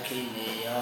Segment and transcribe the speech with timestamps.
[0.00, 0.76] Akineya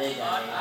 [0.00, 0.53] ကြ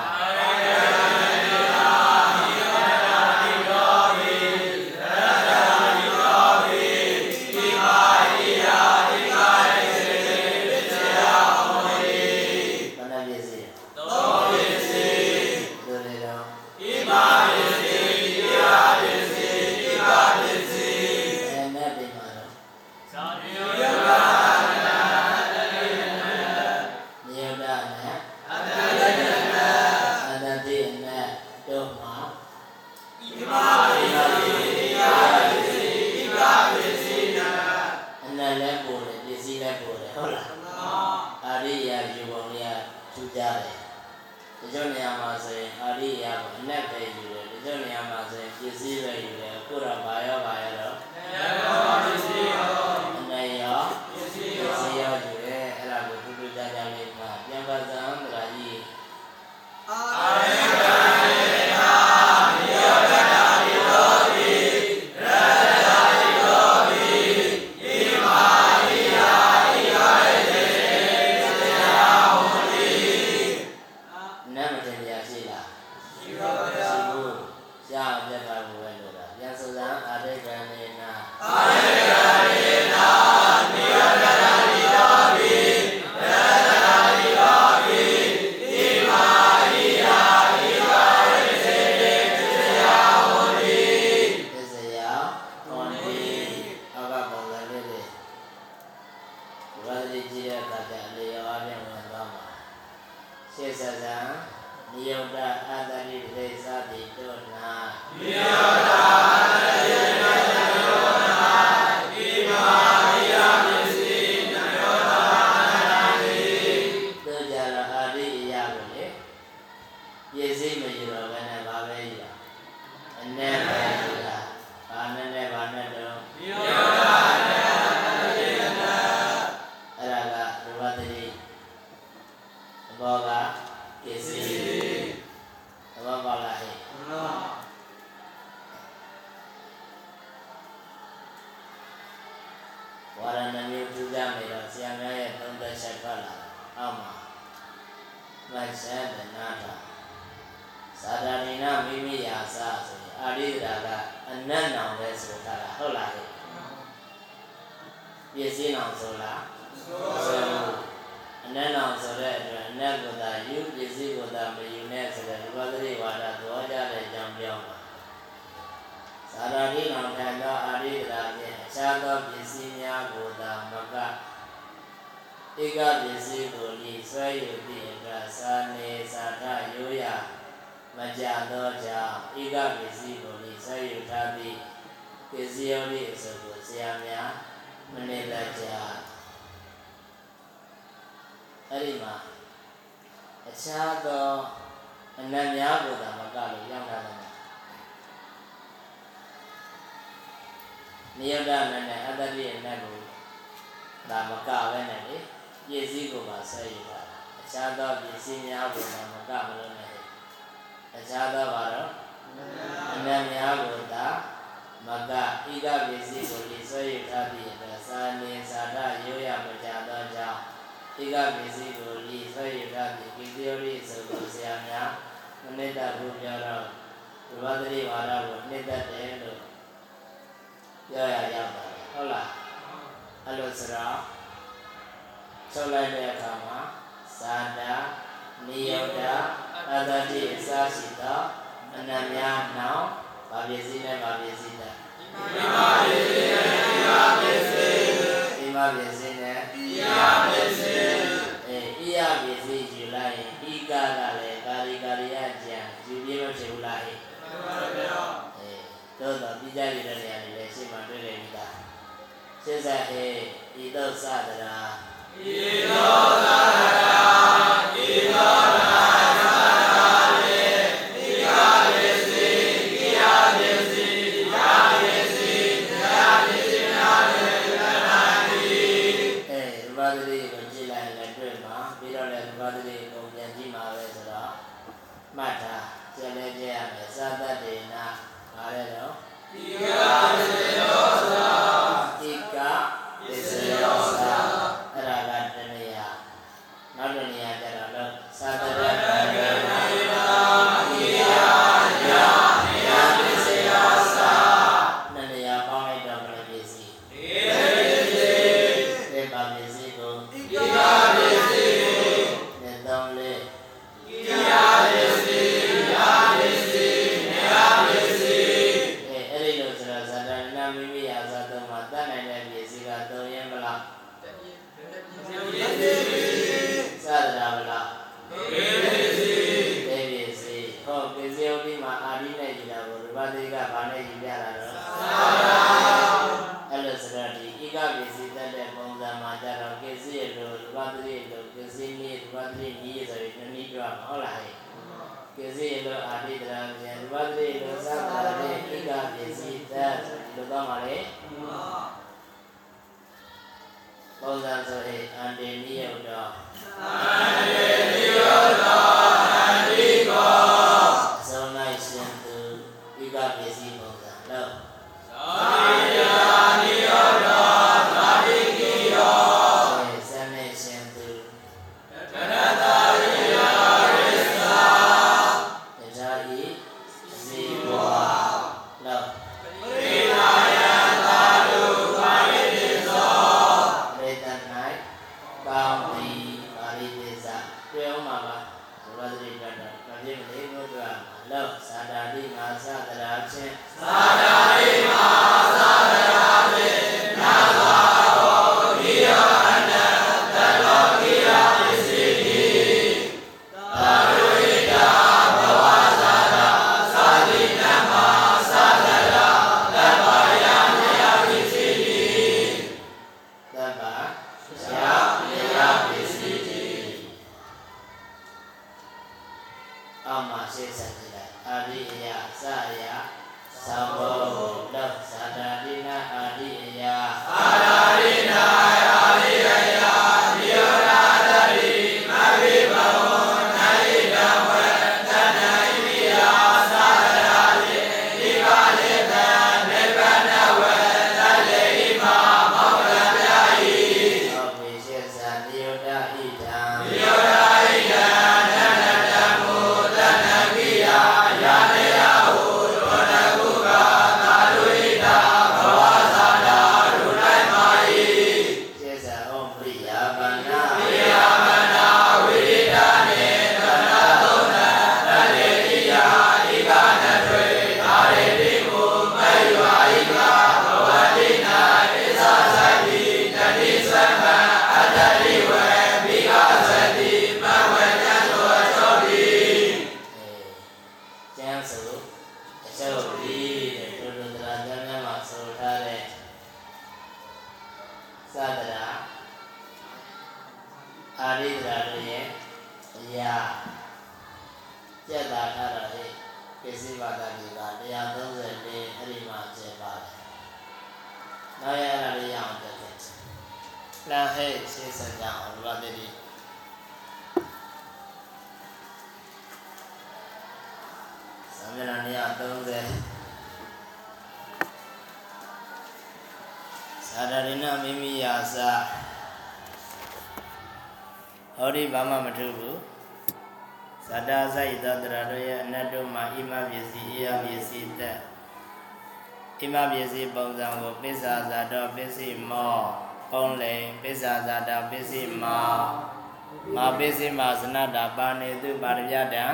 [536.84, 539.26] ပိစိမဇနတာပါနေသူပါရယတံ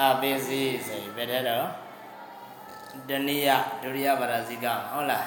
[0.00, 1.66] အပိစိဆိုပြီးဘယ်တဲ့တော့
[3.08, 3.48] တဏိယ
[3.82, 5.26] ဒုတိယပါရဇိကဟုတ်လား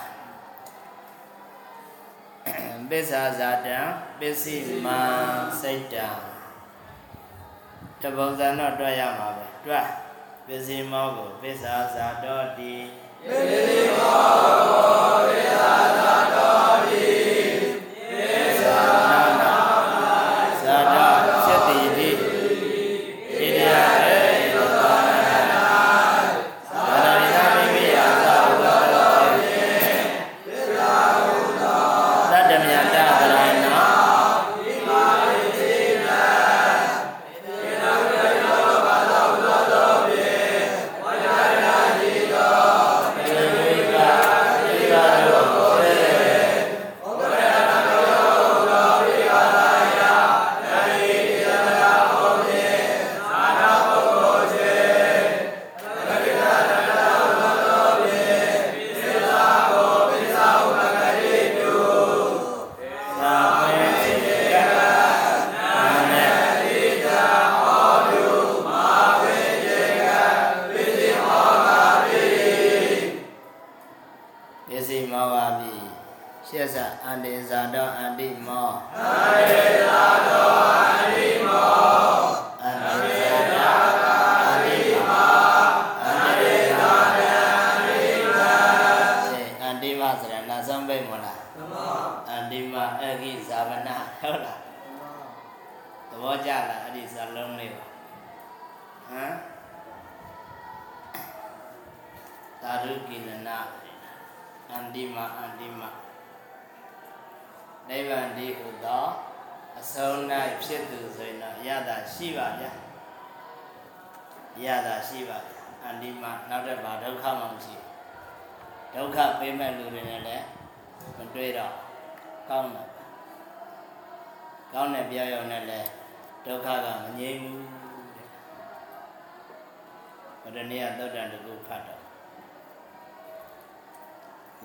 [2.89, 3.77] ပစ္ဆာဇာတံ
[4.19, 4.87] ပစ္စည်းမ
[5.61, 6.07] စိတ်တံ
[8.01, 9.87] တပုံစံတော့တွေ့ရမှာပဲတွေ့
[10.47, 12.73] ပစ္စည်းမောကိုပစ္ဆာဇာတော်တိ
[13.27, 14.17] ပစ္စည်းမော
[14.69, 15.50] ကို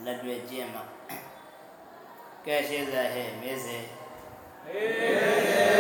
[0.05, 0.83] လက်တွေ့ကျင့်မှာ
[2.45, 3.79] ကဲရှိစေဟဲ့မေစေ
[4.65, 5.76] ဟေး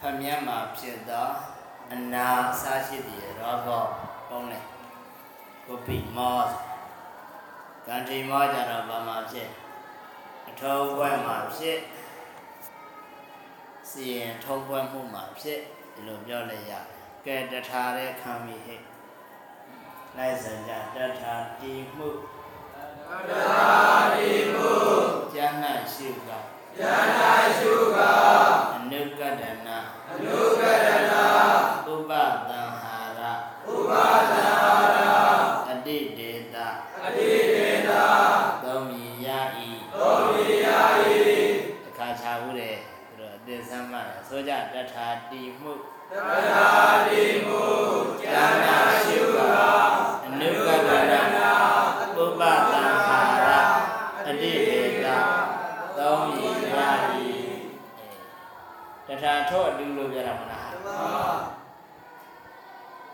[0.00, 1.28] ဖမြက်မှာဖြစ်သော
[1.92, 3.84] အနာအစရှိသည်ရောဘော
[4.28, 4.60] ပုံးလေ
[5.66, 6.40] ကိုပိမော
[7.86, 9.48] ကန္တိမောကြတော့ဘာမှာဖြစ်
[10.48, 11.78] အထုံးပွဲမှာဖြစ်
[13.90, 15.60] စီရင်ထုံးပွဲမှုမှာဖြစ်
[15.94, 16.84] ဒီလိုပြောလိုက်ရတယ်
[17.26, 18.80] ကဲတထာတဲ့ခံမိဟဲ့
[20.16, 22.08] လိုက်စံကြတထာတိမှု
[23.28, 23.68] တထာ
[24.14, 24.72] တိမှု
[25.32, 25.54] ကျမ်း၌
[25.94, 26.30] ရှိက
[26.78, 27.08] ကျမ်း၌
[27.58, 27.98] ရှိက
[28.74, 29.69] အနုကတနာ
[30.20, 31.26] အနုကတနာ
[31.86, 32.12] ဥပ
[32.48, 33.20] သံဟာရ
[33.72, 33.92] ဥပ
[34.32, 34.98] သံဟာရ
[35.70, 36.68] အတိဒေတာ
[37.04, 38.04] အတိဒေတာ
[38.62, 39.28] သုံးမြည်ရ
[39.66, 40.68] ဤသုံးမြည်ရ
[41.16, 41.22] ဤ
[41.86, 45.72] အခါချဘူးတဲ့သူတို့အသင်ဆမ်းမှတယ်ဆိုကြတထာတိမှု
[46.10, 46.14] တ
[46.50, 46.68] ထာ
[47.08, 47.62] တိမှု
[48.22, 48.56] ကျမ်း၌
[59.22, 60.68] ထာထောအတူလို့ပြောတာမလား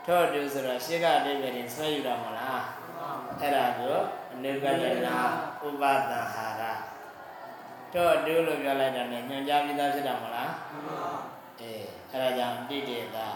[0.06, 2.62] ထောအတူဆိုတော့ရှေ့ကအတိတ်ပဲဆွဲယူတာမလား
[3.40, 3.96] အဲ့ဒါကို
[4.32, 5.18] အနုကတနာ
[5.66, 6.62] ဥပသံဟာရ
[7.92, 10.50] ထောအတူလို့ပြောလိုက်တာ ਨੇ ညွှန်ကြားပြီးသားဖြစ်တာမလား
[11.60, 13.28] အေးအဲ့ဒါကြောင့်တိတေတာ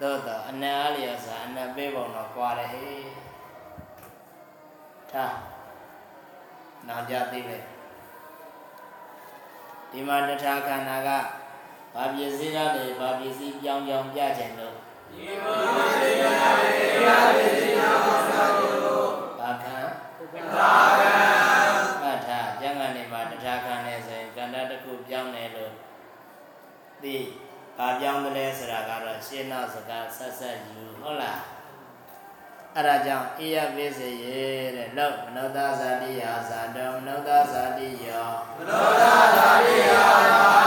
[0.00, 3.08] သို့တော့အနတ်အားလျော်စွာအနတ်ပေးပုံတော့ကွာတယ်ဟေး
[5.10, 5.34] ထား
[6.88, 7.62] နောင်ကြသိမယ်
[9.90, 11.10] ဒီမှာတထာခန္ဓာက
[11.94, 14.76] ဘာပစ္စည်းကနေဘာပစ္စည်းပြောင်းပြောင်းပြခြင်းလို့
[15.10, 16.30] ဒီမှာပစ္စည်းကနေ
[17.06, 19.08] ဘာပစ္စည်းပြောင်းပြောင်းပြခြင်းလို့
[19.40, 19.76] ဘာခံ
[20.32, 21.12] တထာခံ
[22.04, 25.72] အထာကျန်ကနေမှာတထာခံနေဆိုရင်ကန္တတစ်ခုပြောင်းတယ်လို့
[27.02, 27.16] သိ
[27.78, 31.40] ဘာပြောင်းတယ်လဲဆိုတာကတော့ရှင်းနောက်စကားဆက်ဆက်ယူဟုတ်လား
[32.74, 34.42] အဲ့ဒါကြောင့်အိယပိစေရေ
[34.76, 40.63] တဲ့လောက်မနောသာဇာတိယာဇာတောမနောသာဇာတိယောမနောသာဇာတိယာ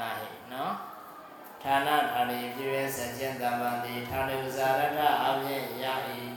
[0.00, 0.74] နဟိနော်
[1.62, 5.84] ဌာနဌာနေဖြစ်ဖြစ်ဆက်ခြင်းတမ္ပံတိဌာနေဥဇာရထအဖြင့်ရ၏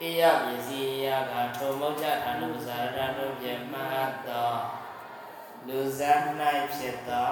[0.00, 4.52] ဣယပစ္စည်းအရာကထိုမုတ်ချဌာနေဥဇာရထတို့ဖြင့်မှတ်သော
[5.66, 6.20] လူဇတ်၌
[6.74, 7.28] ဖြစ်သော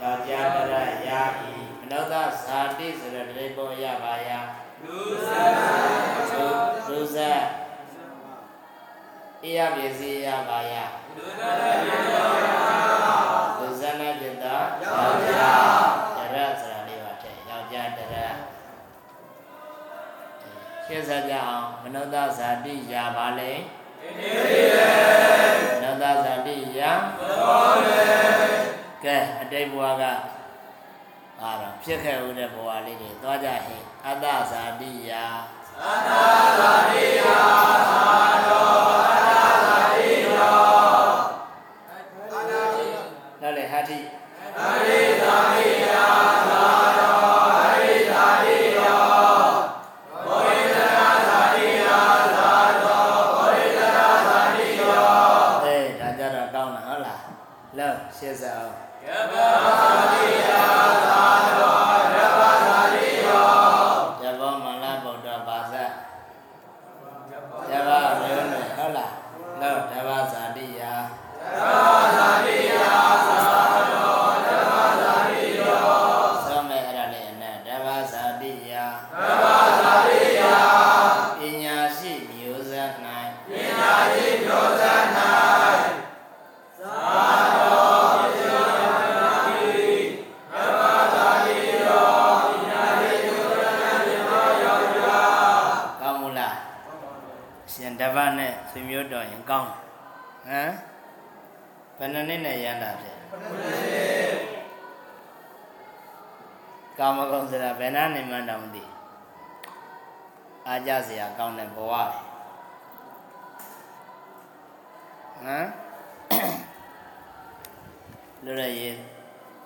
[0.00, 0.74] ယောက်ျားတရ
[1.08, 1.10] ရ၏
[1.78, 4.30] မနောသဇာတိဆိုတဲ့တိဘောရပါယ
[4.84, 5.42] လူဇာ
[6.88, 7.42] လူဇတ်
[9.42, 10.74] ဣယပစ္စည်းအရာပါယ
[11.16, 11.50] လူဇာ
[11.84, 12.38] ပြေတော်
[13.58, 18.16] လူဇတ်၌ဖြစ်သော ယောက်ျား တရဆိုတာလေးပါတဲ့ယောက်ျားတရ
[20.90, 23.52] ရှင်းစားကြအောင်မနုဿဇာတိယာပါလေ
[24.18, 24.78] နေရ
[25.82, 28.02] မနုဿဇာတိယာတော်လေ
[29.04, 30.02] ကဲအတိတ်ဘဝက
[31.40, 35.24] အာတော့ဖြစ်ခဲ့ဦးတဲ့ဘဝလေးတွေသွားကြဟင်အတ္တဇာတိယာ
[35.84, 36.24] အနာ
[36.60, 38.39] သာရိယသာ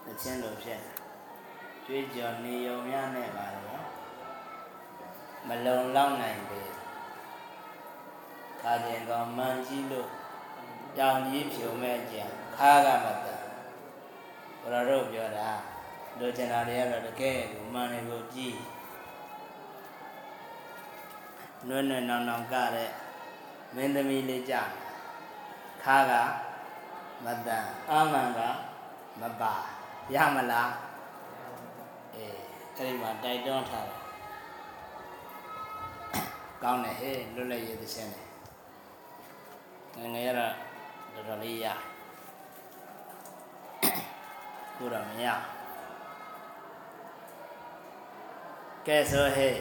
[0.04, 0.94] သချင်းလိုဖြစ်တယ်။
[1.84, 3.84] ကြွေးကြော်နေုံများနဲ့ပါတော့
[5.48, 6.62] မလုံလောက်နိုင်ပေ
[8.60, 10.08] ခါကျင်ကောင်မှန်ကြီးလို့
[10.98, 12.22] တောင်ကြီးဖြုံမဲ့ကြံ
[12.56, 13.42] ခါကမတန်
[14.60, 15.50] ဘုရားတို့ပြောတာ
[16.18, 18.56] လိုချင်တာတွေကတော့တကယ်ကိုမှန်တယ်ကိုကြည့်
[21.68, 22.90] နွဲ့နွဲ့နောင်နောင်ကတဲ့
[23.74, 24.54] မင်းသမီးလေးကြ
[25.82, 26.12] ခါက
[27.24, 28.40] မတန်အာမန်က
[29.20, 29.54] မပါ
[30.12, 30.70] ရမလား
[32.14, 32.36] အေး
[32.76, 34.00] အဲ့ဒီမှာတိုက်တွန်းထားတယ်
[36.62, 38.24] ကောင်းတယ်ဟဲ့လွတ်လပ်ရေးသချင်းတယ်
[39.98, 40.52] ငယ်ငယ်ရတော့
[41.14, 41.66] တော်တော်လေးရ
[44.76, 45.26] ကိုတော့မရ
[48.86, 49.54] ကဲဆိုဟဲ့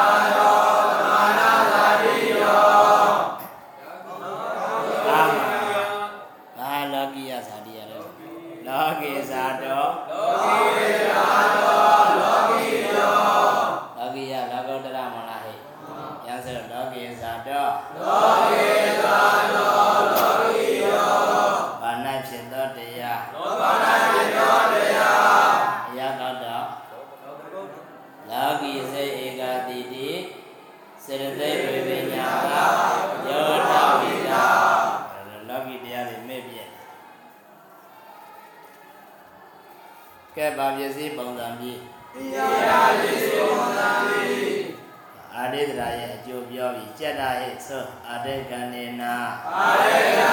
[47.68, 49.14] သောအာတေကန္နေနာ
[49.56, 50.23] အာရေက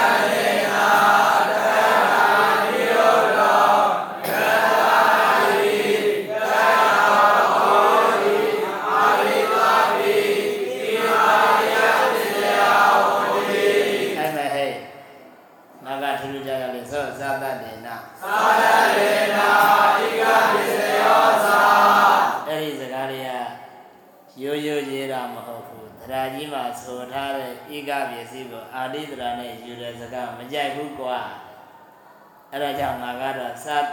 [32.51, 33.85] အဲ့ဒါကြောင့်ငါကတော့သတ်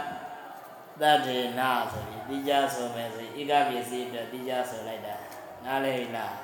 [1.01, 5.15] တတ္ထေနာဆိုပြီးတိကျဆိုမယ်ဆိုဧကပစ္စည်းအတွက်တိကျဆိုလိုက်တာ
[5.65, 6.35] နားလေလား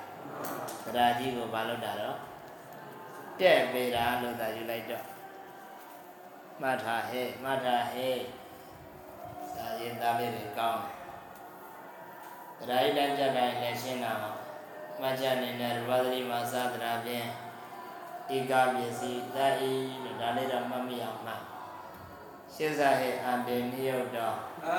[0.96, 2.18] တရားကြီးကိုမလုပ်တာတော့
[3.40, 5.06] တဲ့ပေတာလို့သာယူလိုက်တော့
[6.62, 8.18] မှတ်ထားဟဲ့မှတ်ထားဟဲ့
[9.54, 10.82] စာရင်သားလေးတွေကောင်း
[12.58, 14.32] တယ်တရားကြီးတန်းကြတိုင်းလည်းရှင်းတာပါ
[15.02, 17.28] မှတ်ချက်နေတဲ့ရူပသတိမှာသာသနာဖြင့်
[18.34, 21.42] ဧကပစ္စည်းတတ်ဤလို့ဒါလေးတော့မှတ်မိအောင်မှတ်
[22.54, 24.36] ရှင်းစားဟဲ့အန္တေနိယုတ်တော့
[24.66, 24.70] အ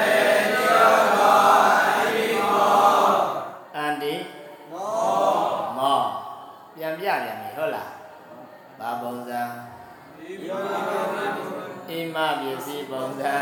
[0.00, 0.18] တေ
[0.50, 1.36] နိယောသော
[1.98, 3.12] အရိမော
[3.76, 4.14] အန္တိ
[4.72, 4.92] မော
[5.78, 6.00] မော
[6.74, 7.90] ပြန်ပြပြန်ပြီဟုတ်လား
[8.78, 9.42] ဘာပုံစံ
[10.18, 10.78] ဒီယောဂေ
[11.90, 13.34] အိမပစ္စည်းပုံစံ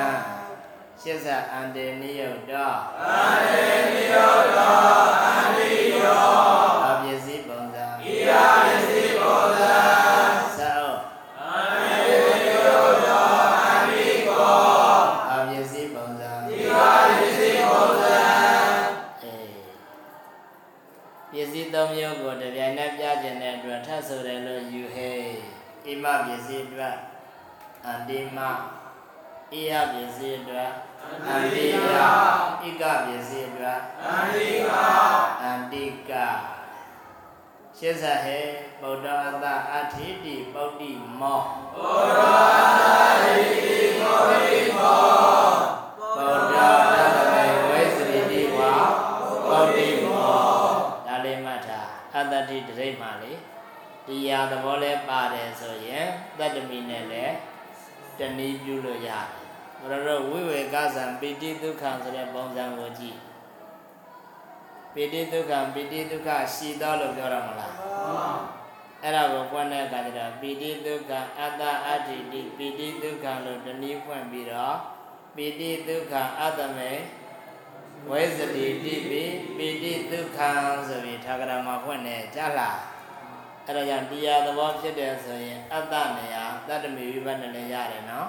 [1.00, 3.06] ရှင်းစားအန္တေနိယုတ်တော့အ
[3.44, 4.78] တေနိယောသော
[5.26, 5.72] အရိ
[6.04, 6.67] ယော
[26.48, 26.96] စ္စည်းအတွက်
[27.86, 30.70] အန္တိမဣယပစ္စည်းအတွက်
[31.28, 31.74] အန္တိယ
[32.62, 34.86] ဣကပစ္စည်းအတွက်အရိကာ
[35.42, 36.12] အန္တိက
[37.78, 38.40] ရှင်းစားဟဲ
[38.80, 41.40] ဗုဒ္ဓအတ္တအဋ္ဌိတိပုဒ္ဓိမော
[41.76, 42.36] ဘောရာ
[43.22, 43.36] တိ
[44.00, 45.00] ဘောရိမော
[46.16, 46.56] ဗုဒ္ဓ
[46.94, 48.72] တတမေဝိသရိတိဝါ
[49.46, 50.38] ပုဒ္ဓိမော
[51.06, 53.32] ဒါလေးမှတ်ထားအတ္တတိတရိပ်မှလေ
[54.08, 56.06] တရားသဘောလဲပါတယ်ဆိုရင်
[56.38, 57.34] တတ္တမိနဲ့လည်း
[58.18, 59.26] တဏှီပြုလို့ရတယ်
[59.80, 63.18] ဘုရားတို့ဝိဝေကသံပိတိဒုက္ခဆိုတဲ့ပုံစံကိုကြည့်
[64.94, 67.74] ပိတိဒုက္ခပိတိဒုက္ခရှိတော်လို့ပြောရမလား
[69.02, 74.76] အဲ့ဒါကိုပွင့်တဲ့အခါကျတော့ပိတိဒုက္ခအတ္တအတ္တိတိပိတိဒုက္ခလို့တနည်းဖွင့်ပြီးတော့
[75.36, 76.92] ပိတိဒုက္ခအတ္တမေ
[78.10, 79.22] ဝိသတိတိပိ
[79.56, 80.38] ပိတိဒုက္ခ
[80.88, 82.78] ဆိုပြီးထာဂရမှာဖွင့်နေကြလား
[83.70, 88.28] အဲ့ဒါကြောင့်တရားသဘောဖြစ်တယ်ဆိုရင်အတ္တနေရာတတ္တမေဝိပဿနာလည်းရတယ်နော်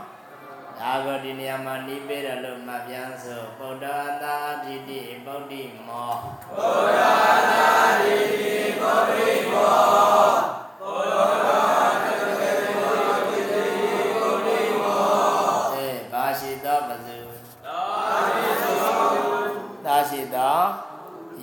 [0.79, 3.85] ဒါကိုဒီနေရာမှာနှီးပေးတယ်လို့မှတ်ပြန်ဆိုဗုဒ္ဓ
[4.23, 6.13] သာတိတိဗုဒ္ဓိမော
[6.57, 7.13] ဘောရာ
[8.01, 8.17] တိ
[8.81, 10.33] ဘောရိမော
[10.81, 10.99] ဘော
[11.45, 11.61] ရာ
[12.03, 12.13] တိ
[12.77, 15.03] ဘောရိမော
[15.73, 17.17] အဲဘာရှိသောပဇု
[17.65, 17.77] သာ
[18.35, 18.91] ရိသော
[19.85, 20.57] သာရှိသော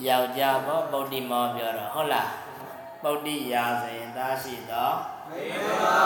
[0.06, 2.45] ယောက်ျားပေါ့ဗုဒ္ဓမောပြောတော့ဟုတ်လား
[3.02, 4.90] ဗုဒ္ဓရာဆိုရင်သာရှိသော
[5.30, 5.42] မေ
[5.80, 5.96] မာ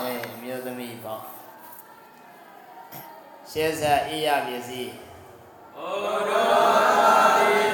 [0.00, 1.22] အဲအမျိုးသမီးပေါ့
[3.50, 4.92] ရှေးဆက်ဣယပစ္စည်း
[5.76, 5.94] ဘော
[6.30, 6.44] ရာ
[7.38, 7.73] တိဘေ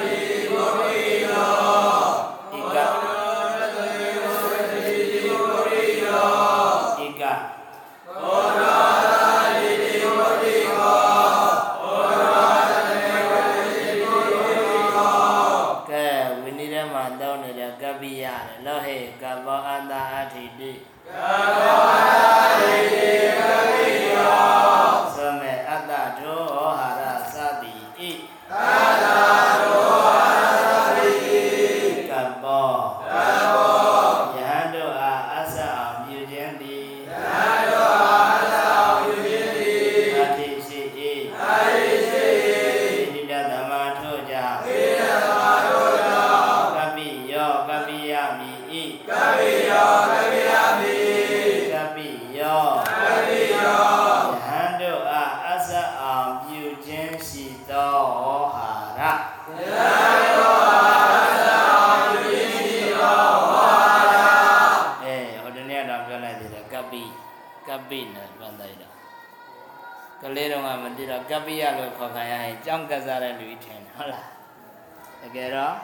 [75.35, 75.75] ကယ်တော့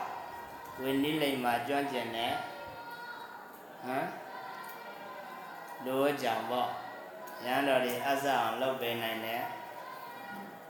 [0.80, 2.32] ဝိနည်းလိမ္မာကျွမ်းကျင်တဲ့
[3.84, 4.06] ဟမ်
[5.84, 6.70] လိုကြောင်ပေါ့
[7.44, 9.42] ရဟန်းတော်တွေအဆအောင်လုပ်ပေးနိုင်တယ်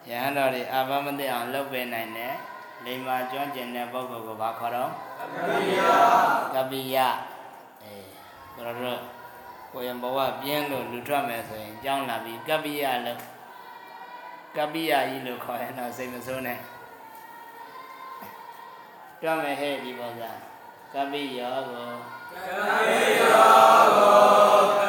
[0.08, 2.34] ရဟန်းတော်တွေအာဘမသိအောင်လုပ်ပေးနိုင်တယ်
[2.84, 5.94] လိမ္မာကျွမ်းကျင်တဲ့ပုဂ္ဂိုလ်ကိုဘာခေါ်တော့ကပိယော
[6.54, 6.96] ကပ္ပိယ
[7.82, 7.94] အဲ
[8.54, 9.00] ဘုရားတို့
[9.72, 13.20] ကိုယ်ရဘဝပြင်းလို့လူထွက်မယ်ဆိုရင်ကြောင်းလာပြီးကပ္ပိယလို့
[14.56, 16.58] ကပ္ပိယကြီးလို့ခေါ်ရင်တော့စိတ်မဆိုးနဲ့
[19.22, 20.30] တွမယ်ဟဲ့ဒီပုံစံ
[20.92, 21.90] ကပ္ပိယောကို
[22.44, 22.48] က
[22.88, 24.87] ပိယောကို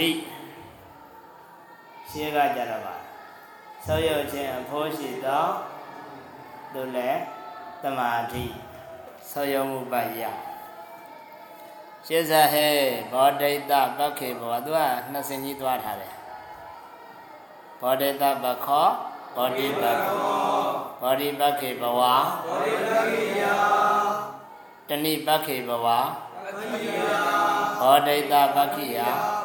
[0.00, 0.10] မာဓိ
[2.10, 2.96] ရှင်းကကြတော့ပါ
[3.86, 5.44] ဆောရုပ်ခြင်းအဖို့ရှိသော
[6.72, 7.20] သူလည်း
[7.82, 8.44] တမာဓိ
[9.30, 10.22] ဆောရုံမှုပယ
[12.06, 12.68] ရှင်းစားဟဲ
[13.12, 14.80] ဘောဒိတပက္ခေဘောသူက
[15.12, 16.14] နှစ်စင်ကြီးသွားထားတယ်
[17.80, 18.88] ဘောဒိတပခော
[19.36, 20.20] ဘောဓိပခော
[21.02, 23.44] ဘောဓိပခေဘဝဘောဓိပခေယ
[24.88, 26.04] တဏိပခေဘဝဘော
[26.56, 26.98] ဒိတပခိယ
[27.80, 28.16] ဘောဓိ
[28.56, 29.39] ပခိယ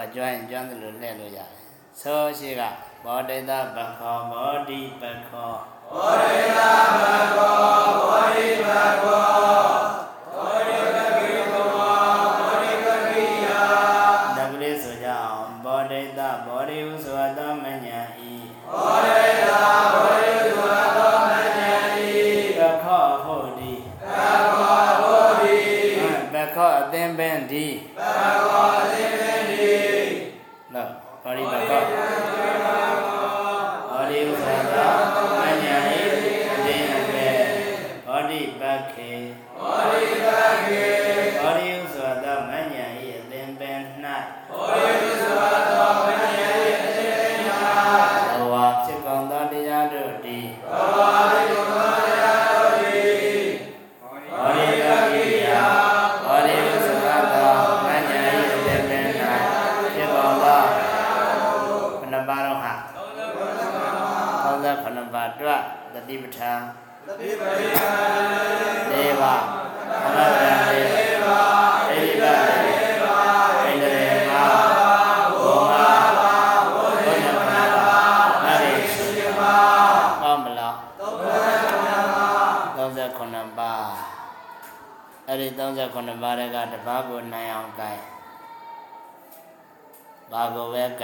[0.00, 1.48] အေးဘောကျွမ်းရင်ကျွမ်းတယ်လို့လှည့်လို့ရတယ်
[2.00, 2.62] သောရှိက
[3.04, 5.70] ဘောဒိတပခောဘောဓိပခောန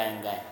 [0.08, 0.44] င်ကြိုင်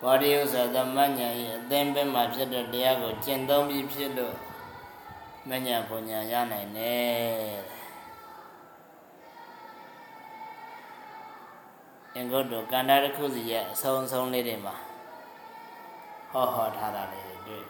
[0.00, 4.36] ဘောဓိဥစ္စာသမဉ္ဇဉ်ဤအသင်ပင်မှာဖြစ်တဲ့တရားကိုကျင့်သုံးပြီးဖြစ်လို့
[5.48, 7.82] မဉ္ဇဉ်ပုံညာရနိုင်တယ်
[12.14, 14.76] အင်္ဂုတ္တကန္တာတစ်ခုစီရဲ့အဆုံးအဆုံးလေးတွေမှာ
[16.30, 17.64] ဟောဟောထားတာလေးတွေတွေ့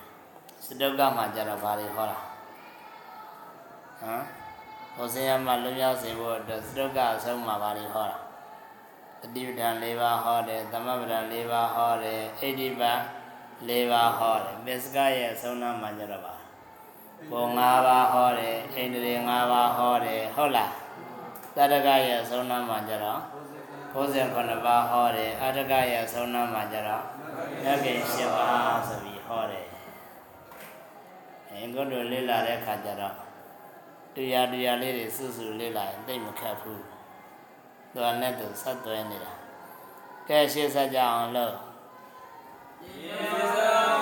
[0.64, 2.18] စတုကမှာကြတော့ဘာတွေဟောတာ
[4.00, 4.41] ဟမ်
[4.96, 8.18] ဟောစင်ရမှာလွတ်မြောက်စေဖို့အတွက်စတုကအဆုံးမှာဘာတွေဟောတာ
[9.20, 13.00] တတိပဋ္ဌာန်၄ပါးဟောတယ်သမပဋ္ဌာန်၄ပါးဟောတယ်အိဋ္ဌိပတ်
[13.68, 16.34] ၄ပါးဟောတယ်ပစ္စကရဲ့အဆုံးနာမှာကြတော့ပါ
[17.30, 20.72] ဘုံ၅ပါးဟောတယ်အိန္ဒြေ၅ပါးဟောတယ်ဟုတ်လား
[21.56, 23.20] တတကရဲ့အဆုံးနာမှာကြတော့
[23.94, 27.04] 69ပါးဟောတယ်အတ္တကရဲ့အဆုံးနာမှာကြတော့
[27.66, 29.66] ရကိ7ပါးဆိုပြီးဟောတယ်
[31.50, 33.16] အင်္ဂုတ္တလေ့လာတဲ့အခါကျတော့
[34.16, 36.84] တရားတရားလေးတွေစွစွလေ့လာရင်သိမခက်ဘူး
[37.92, 39.32] သူကနဲ့သူဆက်သွဲနေတာ
[40.28, 41.54] ကဲရှေ့ဆက်ကြအောင်လို့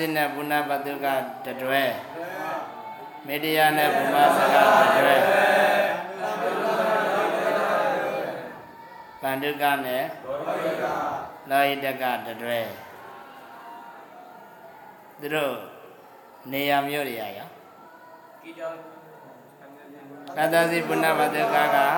[0.00, 1.06] စိနဲ့ပုဏ္ဏပတုက
[1.46, 1.82] တတွဲ
[3.26, 4.56] မမေတ္တရာနဲ့ဘုမစက
[4.98, 5.14] တွဲ
[9.22, 10.04] ပန္ဒုကနဲ့
[11.50, 12.04] လောဟိတက
[12.42, 12.60] တွဲ
[15.20, 15.54] သူတို့
[16.52, 17.48] နေရာမျိုးတွေရရော
[20.36, 21.88] ကတ္တစီပုဏ္ဏဝတ္တကကဣဒာ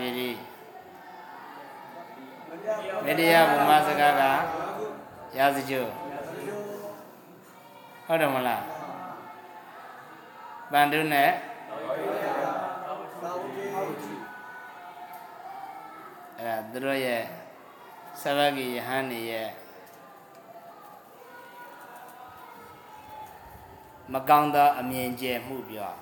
[0.00, 0.30] ဂိရိ
[3.04, 4.22] မေတ္တရာဘုမစကက
[5.38, 5.82] ရာဇကျု
[8.06, 8.62] ဟုတ်တယ်မလား
[10.72, 11.28] ပန္ဒုနဲ့
[16.38, 17.22] အဲ့ဒါသူတို့ရဲ့
[18.20, 19.48] သဗ္ဗဂိယဟန်နေရဲ့
[24.12, 25.92] မကောင်းသောအမြင်ကျဲမှုပြော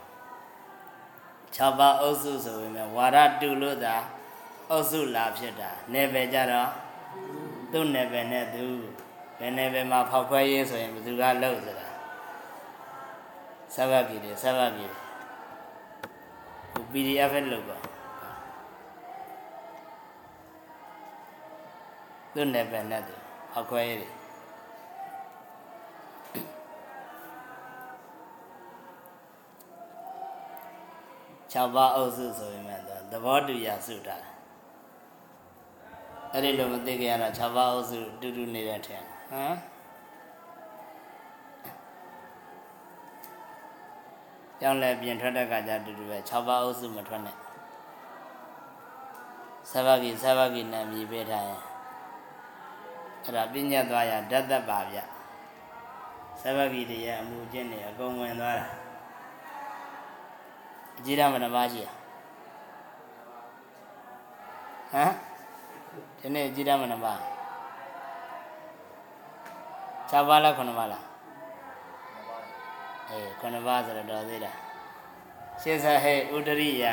[1.56, 3.96] 6ပါးအုပ်စုဆိုပေမဲ့ဝါရတူလို့သာ
[4.70, 6.70] အုပ်စုလာဖြစ်တာနေပဲကြတော့
[7.72, 8.66] သူ့နေပဲနဲ့သူ
[9.44, 11.88] ဘယ်နေပဲမှာဖောက်ခွဲရေးဆိုရင်ဘယ်သူကလှုပ်ဆိုတာ
[13.74, 14.88] သဗ္ဗဂိတွေသဗ္ဗဂိတွေ
[16.72, 17.78] ဟို PDF ပဲလှုပ်ပါ
[22.34, 23.14] သူ့နေပဲနဲ့သူ
[23.52, 24.10] ဖောက်ခွဲရေးတွေ
[31.52, 34.16] 6ပါးအုပ်စုဆိုရင်လည်းသဘောတူရစုတာ
[36.32, 39.54] အဲ့ဒီလိုမသိကြရတော့6ပါးအုပ်စုတူတူနေတဲ့ထင် ဟမ်
[44.60, 47.38] ကြောင်းလည်းပြင်ထွက်တဲ့ကကြတူတူပဲ6ပါးအုပ်စုမထွက်နဲ့သ
[49.78, 51.62] ဗ္ဗဂိသဗ္ဗဂိနဲ့မြည်ပေးထားရင်
[53.22, 54.98] အဲ့ဒါပြညတ်သွားရဓာတ်သက်ပါဗျ
[56.40, 58.66] သဗ္ဗဂိတွေရဲ့အမှုကျင့်တွေအကုန်ဝင်သွားတာ
[60.98, 61.86] အကြည့်ရမနှပါရှိရ
[64.92, 65.12] ဟမ်
[66.18, 67.14] ဒီနေ့အကြည့်ရမနှပါ
[70.12, 71.04] 6ပါးလား9ပါးလား
[73.10, 74.52] အေး9ပါးဆိုတော့တော်သေးတာ
[75.60, 76.84] ရှင်းစားဟဲ့ဥဒရိယ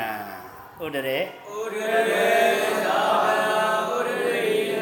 [0.84, 1.18] ဥဒရေ
[1.60, 1.76] ဥဒ
[2.12, 2.24] ရေ
[2.86, 3.62] သာဝနာ
[3.96, 4.74] ဥဒရိယ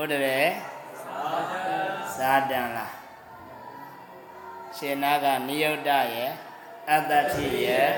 [0.00, 0.38] ဥဒရေ
[2.18, 2.92] သာဒံလား
[4.76, 6.30] ရှင်နာကနိယုတ်တရဲ့
[6.90, 7.88] အတ္တတိရဲ့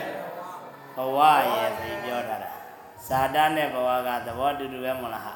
[0.96, 1.18] ဘဝ
[1.54, 2.52] ရဲ့ဆိုပြောထားတာ
[3.06, 5.34] ဇာတနဲ့ဘဝကသဘောတူတူပဲမလားဟာ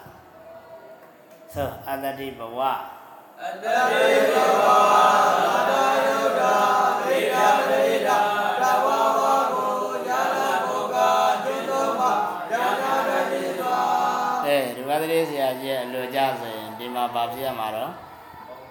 [1.55, 3.00] ဆိုအတ္တတိဘဝအတ္တတိ
[3.41, 6.55] ဘဝသာတယုတ်တာ
[7.01, 8.19] ဒိဋ္ဌပရိဒာ
[8.63, 8.87] တဝ
[9.19, 9.21] ဝ
[9.53, 9.75] ကို
[10.07, 10.97] ဇာတဘုက
[11.45, 12.13] ကျွန်းတော်မှာ
[12.51, 17.93] ဇာတတတိသွားအဲဒီဝသလေးဆရာကြီးရဲ့အလိုကြဆိုရင်ဒီမှာဗာပြရမှာတော့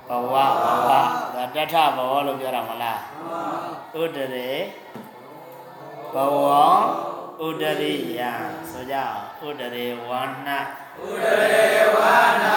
[0.08, 1.02] ဘဝဘဝဒါ
[1.56, 3.00] တထဘဝလို့ပြောတာမလား
[4.02, 4.52] ဥဒရေ
[6.14, 6.46] ဘဝ
[7.46, 8.22] ဥဒရိယ
[8.72, 10.50] ဆိုကြအောင်ဥဒရေဝါဏ
[11.08, 12.48] ဥဒရေဝါဏ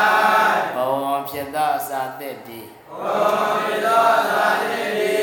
[0.74, 5.16] ဘဝဖြစ်သောအစာသစ်ဒီဘဝဖြစ်သောအစာသစ်ဒီ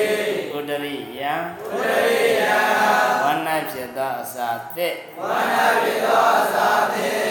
[0.57, 1.33] ဥဒရိယဥ
[1.71, 2.43] ဒရိယ
[3.23, 7.21] ဝါဏဖြစ်သောအစာသစ်ဝါဏဖြစ်သောအစာသစ်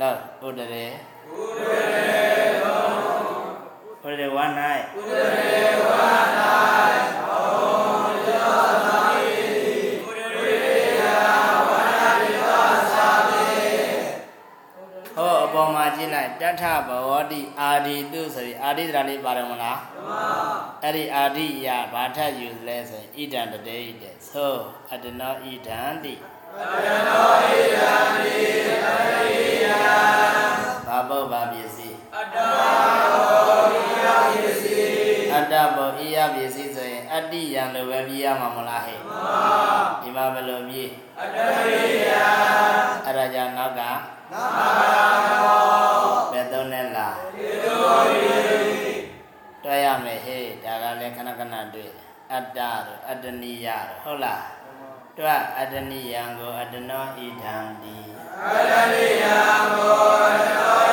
[0.00, 0.86] လောက်ဥဒရေ
[1.34, 2.26] ဥဒရေ
[2.62, 5.47] ဘုဥဒရေဝါဏဥဒရေ
[16.48, 20.24] တထဘဝတိအာဒီတုဆိုပြီးအာဒီတရာလေးပါတယ်မလားမှန်ပါ
[20.84, 24.60] အဲ့ဒီအာဒီယဘာထပ်ယူလဲဆိုရင်ဣဒံတတေဣတေသို့
[24.92, 26.14] အတနောဣဒံတိ
[26.74, 28.36] အတနောဣဒံတိ
[28.66, 29.32] တတေ
[29.64, 29.66] ယ
[30.86, 40.84] ဘာဘောဘာပစ္စည်းအတ္တဘောဣယပစ္စည်းအတ္တဘောဣယပစ္စည်းဆိုရင်အတ္တိယံလိုပဲပြရမှာမလားဟဲ့မှန်ပါဒီမှာဘယ်လိုပြေ
[41.20, 42.10] အတ္တရိယ
[43.04, 43.82] အဲ့ဒါကြောင့်နောက်က
[44.32, 44.87] နာမဘ
[49.64, 51.90] တွဲရမယ်ဟေးဒါကလည်းခဏခဏတွေ့
[52.32, 54.44] အတ္တတို့အတ္တနိယတို့ဟုတ်လား
[55.18, 57.98] တွဲအတ္တနိယံကိုအတ္တနောဣဒံတိ
[58.54, 59.36] အတ္တနိယံ
[59.76, 60.87] ကိုအတ္တနော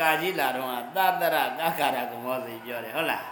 [0.00, 3.26] ကာကြီးလာတော့ကသတရကခါရကမောစီပြောတယ်ဟုတ်လား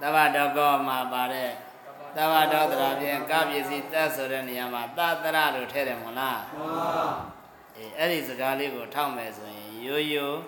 [0.00, 1.50] သဗ္ဗတောကောမှာပါတဲ့
[2.16, 6.40] သဗ္ဗတောတရာဖြင့်ကပစ္စည်းတက်ဆိုတဲ့နေရာမှာသတရလို့ထည့်တယ်မဟုတ်လား
[7.76, 10.40] အေးအဲ့ဒီစကားလေးကိုထောက်မယ်ဆိုရင်ရိုးရိုး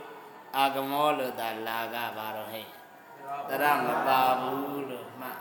[0.56, 2.66] အာဂမောလို့သာလာကပါတော့ဟဲ့
[3.48, 5.38] တရမပါဘူးလို့မှတ်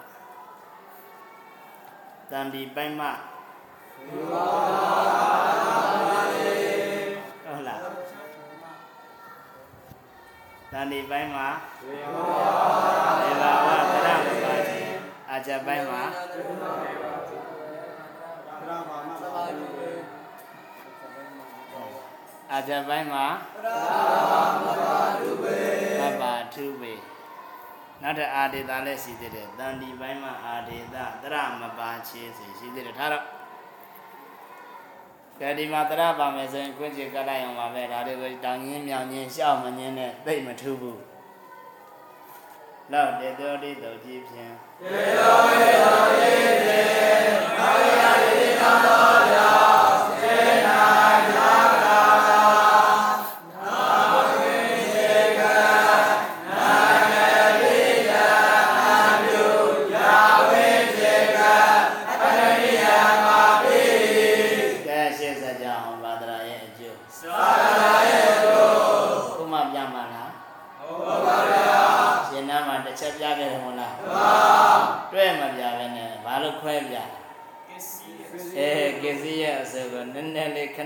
[2.29, 4.41] တန်ဒီပိုင်မှဟု
[5.47, 5.52] တ်
[10.73, 11.47] တန်ဒီပိုင်မှာ
[11.81, 12.31] ဒေဝဝ
[13.21, 14.97] တရမပါခြင်း
[15.29, 16.01] အာချပိုင်မှာ
[22.51, 23.25] အာချပိုင်မှာ
[26.01, 26.93] မပါထုပေ
[28.01, 33.23] နောက်တဲ့အာဒေတာလည်းရှိသေးတယ်တန်ဒီပိုင်းမှာအာဒေတာတရမပါချေစီရှိသေးတယ်ထားတော့
[35.39, 41.01] ကဲဒီမှာတရပါမယ်ဆိုရင်ခွင့်ချေကလိုက်အောင်ပါပဲဒါတွေကိုတောင်ရင်းမြောင်ရင်းရှောက်မငင်းနဲ့သိမထူးဘူး
[42.91, 44.53] လောက်တေတောတိတုတ်ကြီးဖြင့်
[46.67, 46.72] ကဲ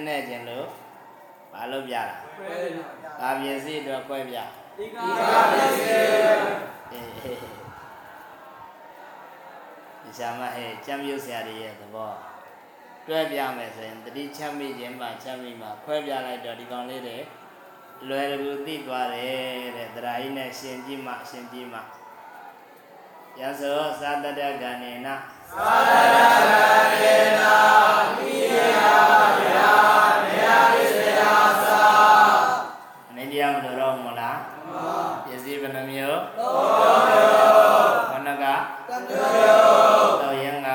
[0.08, 0.68] နည်းလေးခနဲ့ခြင်းလို့
[1.54, 2.04] ဘာလို့ပြတာ
[3.20, 4.38] ဘာပစ္စည်းတော့ခွဲပြ
[4.78, 4.91] အေး
[7.20, 7.39] အေး
[10.02, 12.12] ဒီရှာမဟဲ့ကြံပြုတ်ဆရာတွေရဲ့သဘော
[13.08, 17.18] တွဲပြမယ်ဆိုရင်တတိချမ်းမိခြင်းမှချမ်းမိမှခွဲပြလိုက်တော့ဒီကောင်လေးတွေ
[18.10, 21.80] လွယ်ကူသိသွားတယ်တဲ့သရာကြီးနဲ့ရှင်ကြည့်မှရှင်ကြည့်မှ
[23.39, 25.08] ယသောသာတတကဏေန
[25.58, 25.66] အ
[27.02, 27.18] နေ
[33.98, 34.39] တရားမလို့တော့မလား
[35.26, 40.70] ပစ္စည်းဘယ်နှမျိုးဘဏ္ဍကတော့ယံက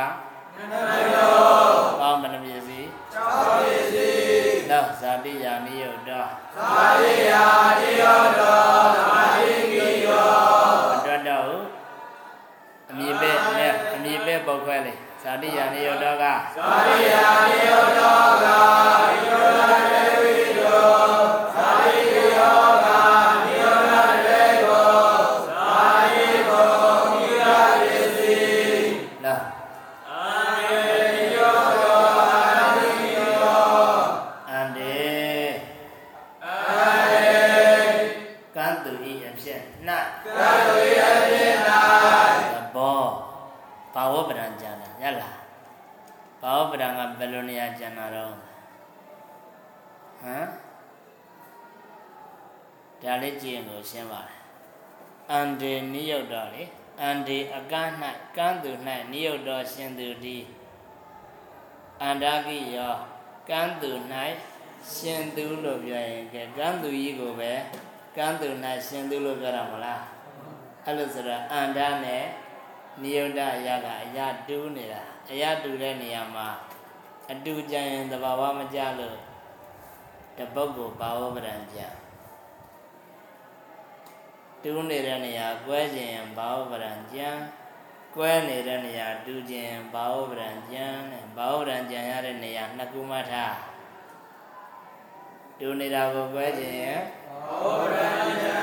[2.01, 2.89] ပေါင်းဘယ်နှပစ္စည်း
[4.71, 6.29] တော့ဇာတိယာနိယုတ်တော့
[10.95, 11.53] အတွက်တော့
[12.91, 20.12] အမြင်ပဲနဲ့အမြင်ပဲပုတ်ခွဲလေဇာတိယာနိယုတ်တော့ကလား
[57.03, 57.93] အန္တေအကန့်၌
[58.37, 58.71] ကံသူ၌
[59.13, 60.39] နိယုတ်တော်ရှင်သူဒီ
[62.03, 62.95] အန္တကိယော
[63.51, 63.91] ကံသူ၌
[64.95, 67.53] ရှင်သူလို့ပြောရင်ကဲကံသူကြီးကိုပဲ
[68.17, 68.49] ကံသူ၌
[68.87, 70.03] ရှင်သူလို့ပြောတာမလား
[70.85, 72.25] အဲ့လိုဆိုတော့အန္တနဲ့
[73.03, 76.49] နိယုတ်တအရာကအရာတူးနေတာအရာတူတဲ့နေရာမှာ
[77.33, 79.19] အတူကြရင်သဘာဝမကြလို့
[80.39, 81.79] တပုတ်ကိုဘာဝပဒံကြ
[84.65, 87.29] တူးနေတဲ့နေရာကွဲခြင်းဘာဝပဒံကြံ
[88.17, 93.59] ကွဲနေတဲ့နေရာတူးခြင်းဘာဝပဒံကြံတဲ့ဘာဝပဒံကြံရတဲ့နေရာနှစ်ခုမှထား
[95.59, 98.11] တူးနေတာကိုကွဲခြင်းဘာဝပဒံ
[98.43, 98.59] ကြံ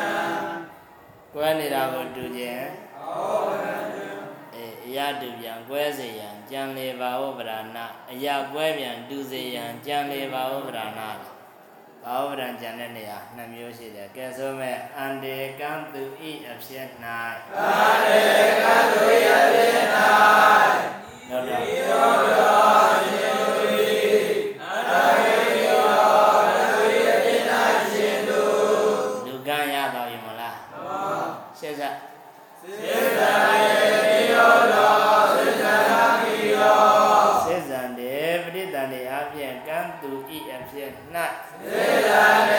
[1.36, 2.66] ကွဲနေတာကိုတူးခြင်း
[2.98, 4.10] ဘာဝပဒံကြံ
[4.56, 11.10] အေးအရာတူပြန်ကွဲစေရန်ကြံလေဘာဝပဒနာအရာကွဲပြန်တူစေရန်ကြံလေဘာဝပဒနာ
[12.06, 16.88] ဘာဝပဒံကြံတဲ့နေရာနှစ်မျိုးရှိတယ်ကဲဆိုမဲ့အန္တေကံသူဤအဖြစ်၌
[17.58, 18.22] အန္တေ
[18.64, 19.82] ကံသူဤအဖြစ်၌
[21.30, 21.62] ဟုတ်တယ်
[29.26, 30.56] လူကံရတော့ရင်မလား
[31.60, 31.96] ရှေ့ဆက်
[32.60, 33.79] စေဇံတေပရိတ
[41.72, 42.14] ၌သေရ
[42.50, 42.52] န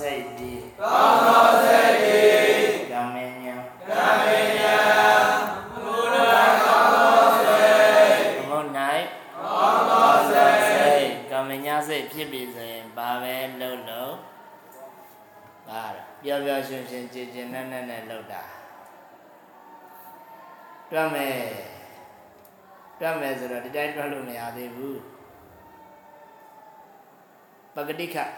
[0.00, 2.20] စိတ်ဒီကောင်းသောစိတ်ဒီ
[2.92, 4.28] ဓမ္မဉာဏ်ဓမ္မ
[4.58, 5.24] ဉာဏ်
[5.82, 6.16] မူလ
[6.62, 8.68] ကောင်းသောစိတ်မုန်၌
[9.36, 14.14] ကောင်းသောစိတ်ဓမ္မဉာဏ်စိတ်ဖြစ်ပြီဆိုရင်ဘာပဲလုပ်လို့
[15.68, 15.82] ပါ
[16.22, 18.44] ပျော်ပျော်ရွှင်ရွှင်ကြည်ကြည်နက်နက်နဲ့လုပ်တာ
[20.90, 21.38] တွက်မယ်
[23.00, 25.00] တွက်မယ်ဆိုတော့ဒီတိုင်းတွက်လို့မရသေးဘူး
[27.74, 28.30] ပဂတိခတ်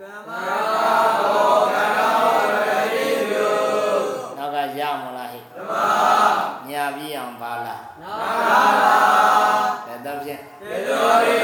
[0.00, 5.70] နောက်ကရမလားဟိသမ
[6.70, 8.30] ညာပြီးအောင်ပါလားနာပါ
[8.82, 9.00] လား
[9.86, 10.98] ဒါတော့ဖြင့်သေတေ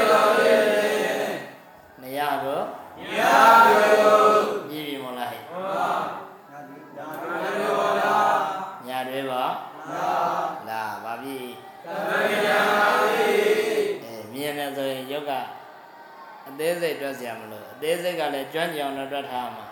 [16.71, 19.65] သေးစိတ်တွက်စရာမလိုအသေးစိတ်ကလည်းကျွမ်းကျင်အောင်တွက်ထားမှာ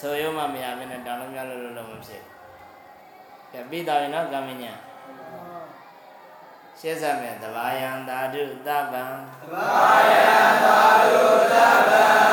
[0.00, 2.22] ဆိုရုံမှမရဘဲနဲ့တောင်းလို့မရလို့လို့မဖြစ်
[3.52, 4.72] ကြပြီးသားရင်တော့ကာမညာ
[6.78, 9.04] ရှင်းစမယ်တဘာယံဓာတုတပ္ပံ
[9.40, 10.26] တဘာယံ
[10.64, 11.22] ဓာတု
[11.52, 12.31] တပ္ပံ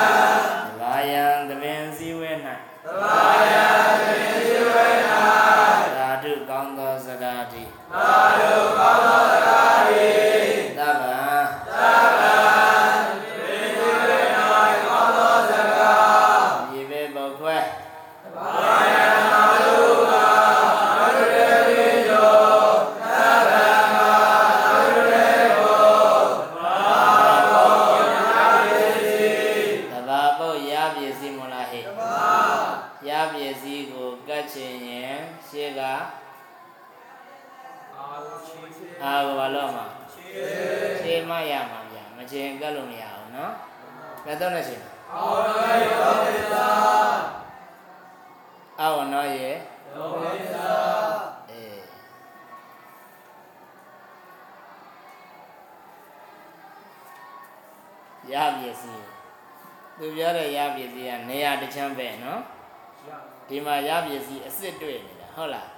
[63.48, 65.70] ဒီမှာရပစ္စည်းအစ်စ်တွေ့နေတာဟုတ်လား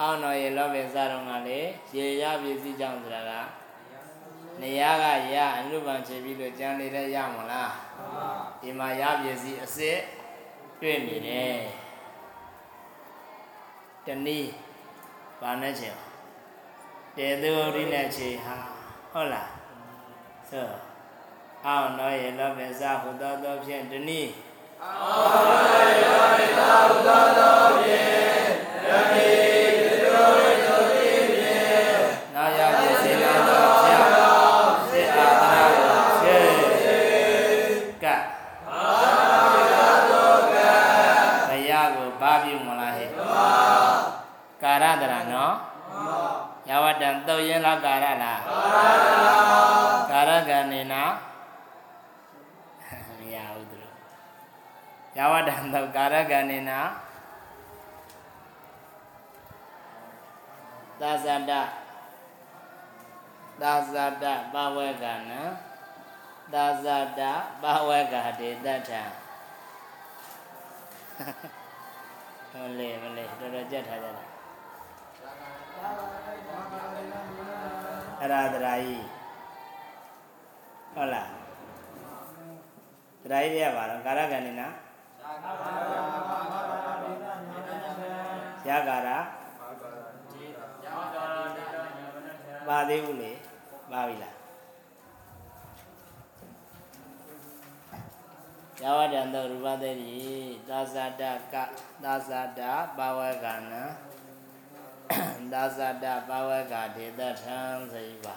[0.00, 3.32] အောင်တော်ရေလောဘဇာတော်ကလည်းရေရပစ္စည်းကြောင့်ဆိုတာက
[4.60, 7.72] နေရကရအနုပံခြေပြီးလို့ကြံနေတဲ့ရမလား
[8.60, 10.00] ဒီမှာရပစ္စည်းအစ်စ်
[10.80, 11.56] တွေ့နေတယ်
[14.06, 14.50] တနည်း
[15.40, 15.96] ဘာနဲ့ချင်
[17.16, 18.56] တေသူရိနဲ့ချေဟာ
[19.12, 19.50] ဟုတ်လား
[20.50, 20.66] ဆို
[21.66, 24.30] အောင်တော်ရေလောဘဇာဟူသောသောဖြင့်တနည်း
[24.80, 25.04] Amen.
[55.18, 56.80] ယဝတံသောကာရကဏေနာ
[61.00, 61.52] သာဇတ
[63.60, 65.40] သာဇတပဝေကနံ
[66.52, 66.86] သာဇ
[67.18, 67.20] တ
[67.62, 69.02] ပဝေကတေတထံ
[72.52, 74.24] မလေးမလေးတော်တော်ကြက်ထားကြတာ
[78.22, 79.04] အရာဒရာကြီး
[80.94, 81.28] ဟုတ်လား
[83.22, 84.68] ဒရာကြီးတွေကပါတော့ကာရကဏိနာ
[88.68, 89.08] ရကာရ
[92.68, 93.32] ပါသေးဘူးလေ
[93.90, 94.34] ပါပြီလား
[98.82, 100.14] ယဝတံသောရူပသေတိ
[100.68, 101.22] သာဇတ
[101.52, 101.54] က
[102.04, 102.60] သာဇတ
[102.98, 103.82] ပါဝကနံ
[105.52, 107.58] သာဇတပါဝကဒေတထံ
[107.92, 108.36] ဆိုပြီးပါ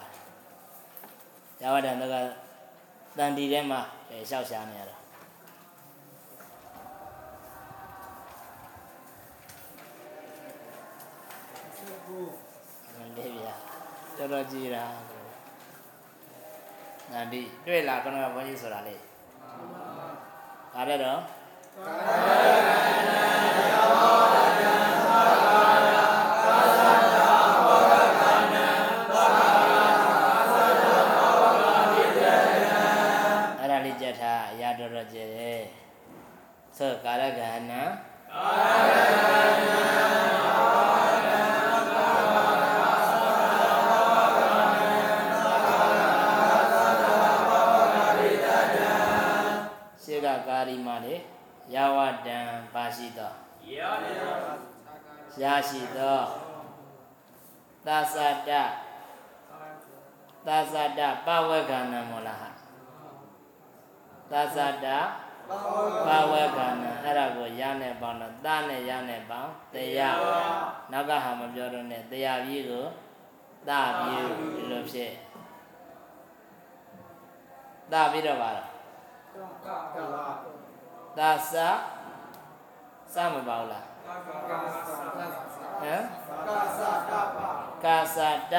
[1.62, 2.16] ယဝတံသောက
[3.18, 3.80] တန်တီထဲမှာ
[4.10, 4.87] လျှောက်ရှားနေရ
[13.18, 13.54] တာမလေးဗျာ
[14.18, 14.84] တော်တော်ကြည်တာ
[17.12, 18.96] နန္ဒီတွေ့လားခဏကဘုန်းကြီးဆိုတာလေ
[20.74, 21.20] ဒါလည်းတော့
[21.84, 23.27] အဲ့
[73.98, 74.22] တာပြီး
[74.56, 75.12] ဒီလိုဖြစ်
[77.92, 78.66] တာပြီးတော့ပါတော့
[81.18, 81.54] သာသ
[83.14, 86.04] စမပါဘူးလားဟမ်
[87.84, 88.18] ကာသ
[88.52, 88.56] တ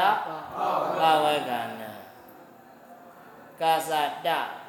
[1.00, 1.92] ပဝေကနံ
[3.62, 3.92] ကာသ
[4.26, 4.28] တ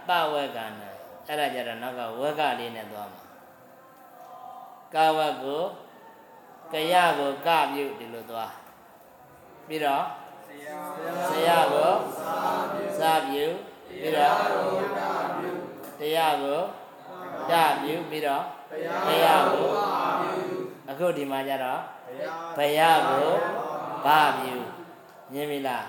[0.08, 0.88] ပဝေကနံ
[1.26, 3.22] အဲ့ဒါကြတော့နောက်ကဝေကလေးနဲ့သွားမှာ
[4.94, 5.62] ကာဝတ်ကို
[6.72, 8.52] ကရကိုကပြုတ်ဒီလိုသွား
[9.68, 10.04] ပြီးတော့
[11.28, 11.92] ဆရာကို
[12.98, 13.54] စာပြုတ်
[13.88, 14.36] ပြီးတော့
[15.98, 16.60] တရားကို
[17.50, 17.52] တ
[17.82, 18.44] ပြုတ်ပြီးတော့
[19.06, 19.66] တရားကို
[20.90, 21.80] အခုဒီမှာကြတော့
[22.56, 23.28] ဘယကို
[24.04, 24.08] ဗ
[24.38, 24.64] ပြုတ်
[25.32, 25.86] မြင်ပြီလား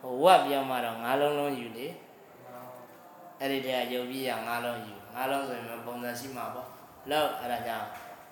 [0.00, 1.86] ဟိုဝတ်ပြောမှတော့ငါးလုံးလုံးယူလေ
[3.40, 6.68] အဲ့ဒီတည်းကယုံပြီးရငါးလုံးယူငါးလုံးဆိုရင်ပုံစံရှိမှာပေါ့
[7.10, 7.86] လောက်အဲ့ဒါကြောင့်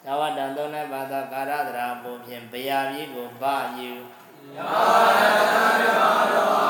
[0.05, 3.45] ဇဝတံသုံးနဲ့ဘာသာကာရတရာပုံဖြင့်ဘယပြီးကိုဗ
[4.55, 6.68] ပြုတ်ကာ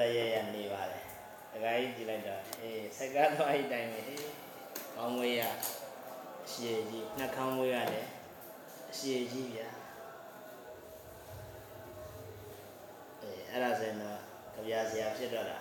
[0.00, 1.02] တရရနေပါတယ်
[1.52, 4.00] တခါကြီးကြည့်လိုက်တော့အေးစကားတော့အဲ့တိုင်းပဲ
[4.96, 5.42] ကောင်းဝေးရ
[6.44, 8.06] အရှည်ကြီးနှာခေါင်းဝေးရတယ်
[8.90, 9.68] အရှည်ကြီးဗျာ
[13.22, 14.18] အေးအဲ့ဒါဆိုရင်တော့
[14.54, 15.58] ကြပြာဆရာဖြစ်တော့တာ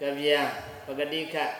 [0.00, 0.40] ကြပြာ
[0.86, 1.50] ပဂတိခတ်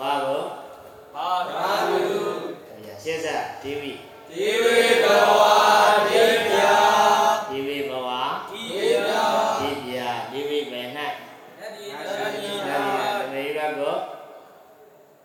[0.00, 0.42] ဝါကို
[1.14, 2.54] ပါပါဘူး
[3.02, 3.92] ရှင်းစားဒီဝိ
[4.30, 5.06] ဒီဝေဘ
[5.38, 5.42] ဝ
[6.08, 6.70] တိပြာ
[7.48, 8.08] ဒီဝိဘဝ
[8.50, 8.62] ဒီ
[9.06, 9.24] ပြာ
[9.60, 11.06] ဒီပြာဒီဝိပဲ၌နာ
[11.76, 12.78] ဒီနာ
[13.32, 13.94] မေဘကို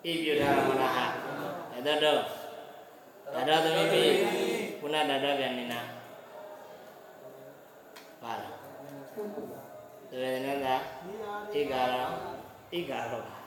[0.10, 1.06] ဤပြုထားမလားဟာ
[1.72, 2.18] အဲ့တော့တော့
[3.34, 4.14] ဒါတော့သမီးပြီး
[4.80, 5.82] ခုနဒါတော့ပြန်နေနာ
[8.22, 8.56] ပါလား
[10.10, 10.76] ဒီဝေဒနာ
[11.54, 12.10] ကဧကာရော
[12.78, 13.39] ဧကာရောဧ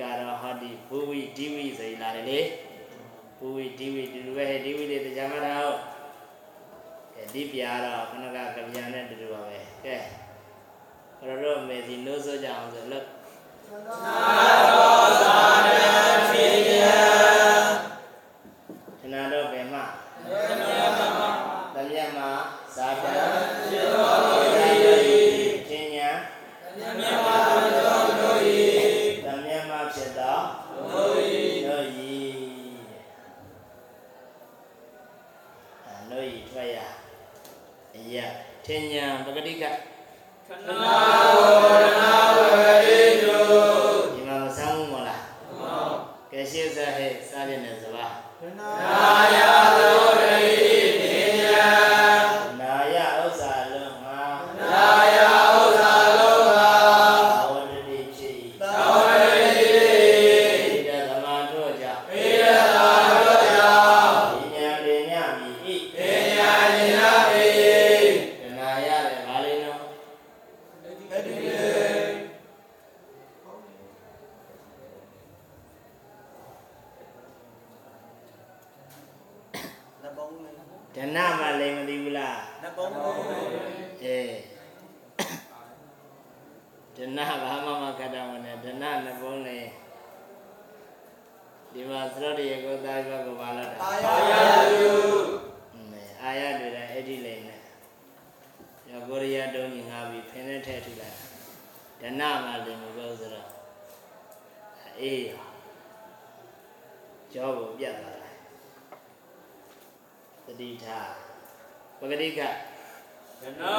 [0.00, 2.40] ကာရောဟောဒီဘူဝိဒီဝိဆိုလာတယ်လေ
[3.38, 5.80] ဘူဝိဒီဝိဒီလိုပဲဒီဝိလေးတရားမထားဟုတ်
[7.14, 9.96] ကဲဒီပြာတော့ခဏကကဗျာနဲ့တူတူပါပဲကဲ
[11.18, 14.91] ဘရတော့မေစီနိုးဆိုကြအောင်ဆိုလို့ပိ
[107.34, 108.30] ကြောကိုပြတ်သွားတာ
[110.46, 111.10] တတိထား
[111.98, 112.40] ပဂတိက
[113.60, 113.74] နာ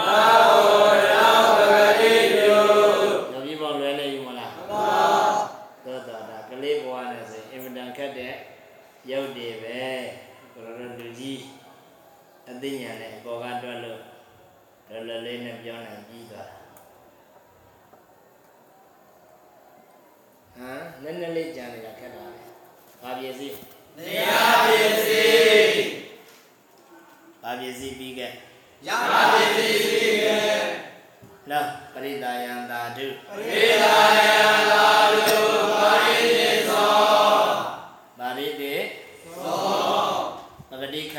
[0.82, 1.26] ဝရဏ
[1.56, 1.58] ဝ
[2.00, 8.34] ရေတုယောဂီပေါင်းလွယ်နေယူမလားသောတာဒါကလေးဘဝနဲ့ဆိုရင်အင်မတန်ခက်တဲ့
[9.10, 9.82] ရုပ်တွေပဲ
[10.54, 11.42] ကိုရတော်လူကြီး
[12.50, 14.02] အသိဉာဏ်နဲ့အပေါ်ကတွက်လို့
[14.90, 16.60] လောလောလေးနဲ့ပြောနိုင်ပြီးသွားတာ
[20.58, 22.43] ဟမ်နည်းနည်းလေးကြံနေတာခက်တာပဲ
[23.04, 23.54] ဘာပြည့်စည်
[23.98, 24.32] နေယ
[24.66, 25.86] ပစ္စည်း
[27.44, 28.32] ဘာပြည့်စည်ပြီးခဲ့
[28.88, 30.40] ရအာပစ္စည်းရှိကေ
[31.50, 34.22] လောပရိဒါယံသာဓုပိလာယ
[34.72, 34.86] လာ
[35.28, 35.40] တု
[35.74, 36.94] ပါရိတိသော
[38.20, 38.76] ပါရိတေ
[39.44, 39.62] သော
[40.70, 41.16] ပဂတိခ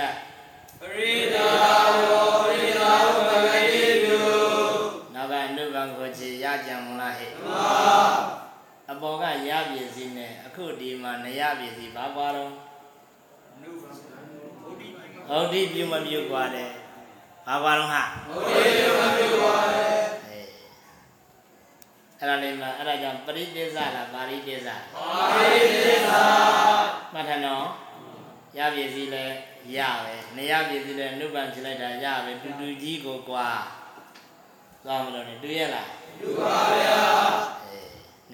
[0.80, 1.48] ပရိဒါ
[2.08, 2.12] ဝ
[2.44, 4.18] ပရိဒါဝပဂတိတု
[5.14, 6.93] နောက်ကအနုဘံကိုချေရကြံမလားဟဲ့မာအ
[9.04, 12.52] ပေါ်ကရပစ္စည်းနဲ့အခုဒီမှာနရပစ္စည်းဘာကွာတော့
[13.62, 14.04] နုဘုဒ္ဓ
[15.28, 16.70] ဟုတ်ဒီပြုမပြုကွာတယ်
[17.46, 19.86] ဘာကွာတော့ဟာဘုရားမပြုပါလေ
[20.28, 20.48] အေး
[22.18, 25.16] အဲ့ဒါလေးမှာအဲ့ဒါကြောင့်ပရိသေသလားပါရိသေသပါ
[25.50, 26.22] ရိတိသာ
[27.12, 27.66] မှတ်ထနော်
[28.58, 29.24] ရပစ္စည်းလဲ
[29.76, 33.48] ရပဲနရပစ္စည်းလဲအနုဘံဖြစ်လိုက်တာရပဲတူတူကြီးကိုကွာ
[34.84, 35.88] သွားမလို့နေတူရဲ့လား
[36.18, 36.98] ပြုပါဗျာ
[37.60, 37.63] အေး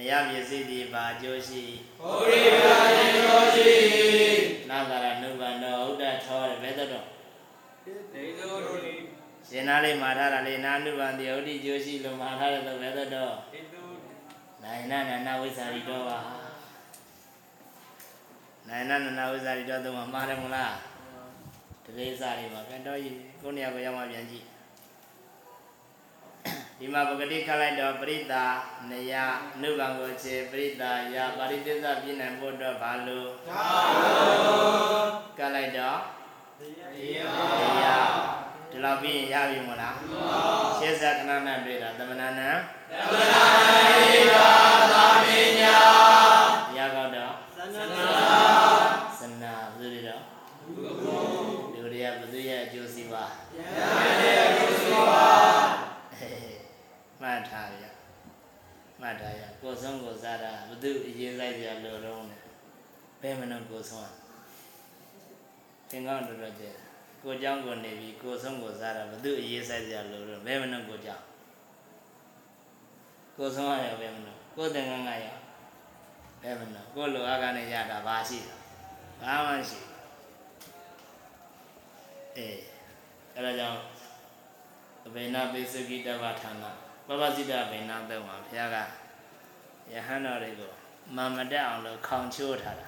[0.00, 1.62] နရပစ္စည်းဒီဘာအကျိုးရှိ
[2.00, 3.70] ဘုရားရှင်တော်ရှိ
[4.68, 7.06] နာဂရနုဘံတော့ဥဒ္ဒထောတယ်ဘယ်တော့
[8.14, 8.94] နေသောရုလိ
[9.48, 13.24] ရှင်နာလေးမှာထားတာလေးနာနုဘံတိဥဒ္ဓိကျိုးရှိလို့မှာထားတယ်လို့ဘယ်တော့ဣတု
[14.62, 16.18] နိုင်နနနာဝိဇ္ဇာရီတော့ပါ
[18.68, 20.74] နိုင်နနနာဝိဇ္ဇာရီတော့တော့မှားတယ်မလား
[21.84, 23.06] တလေးစားလေးပါပြန်တော့ရ
[23.40, 24.44] ကိုနေရာကိုရောက်မှပြန်ကြည့်
[26.82, 28.34] ဒီမှာပဂတိခလိုက်တော့ပရိသ
[28.90, 29.12] နယ
[29.54, 30.82] အနုကံကိုခြေပရိသ
[31.14, 33.64] ယပါရိသစ္စပြည့်နိုင်ဖို့အတွက်ဘာလို့သာ
[34.04, 35.06] လို့
[35.38, 35.98] ကလိုက်တော့
[36.58, 38.10] တရား
[38.70, 39.96] ဒီလောက်ပြီးရင်ရပြီမို့လား
[40.78, 45.76] ရှေ့ဆက်ခဏနဲ့တွေ့တာသမဏနံသမဏနိဗ္ဗာန်သာမင်ညာ
[46.68, 48.06] တရားကောက်တော့သနနာ
[49.18, 50.22] သနာဆိုရတော့
[51.72, 53.30] လူတွေကဘုသူရဲ့အကျိုးစီးပွား
[59.09, 62.39] တ်ထားရကိုယ်ဆုံးကိုစားတာဘု து အရေးဆိုင်ကြလို့တော့နဲ့
[63.21, 64.13] ဘယ်မနှုတ်ကိုဆုံးอ่ะ
[65.89, 66.71] သင်္ကောင်းတော်တော်ကျဲ
[67.23, 71.23] ကိုเจ้าကိုနေပြီးကိုယ်ဆုံးကိုစားတာဘု து အရေးဆိုင်ကြလို့တော့ဘယ်မနှုတ်ကိုကြောက်
[73.37, 75.37] ကိုယ်ဆုံးရရောဘယ်မနှုတ်ကိုယ်သင်္ကန်းကရော
[76.41, 78.55] ဘယ်မနှုတ်ကိုယ်လိုအားကနေရတာဘာရှိလဲ
[79.21, 79.93] ဘာမှရှိဘူး
[82.37, 82.59] အေး
[83.35, 83.79] အဲ့ဒါကြောင့်
[85.05, 86.63] အဘိနာပိစကိတဝဌာန
[87.07, 88.77] ပပစိတဘိနာသက်မှာဘုရားက
[89.94, 90.72] ယဟန်တော်တွေကို
[91.16, 92.86] မာမတက်အောင်လို့ခေါင်ချိုးထားတာ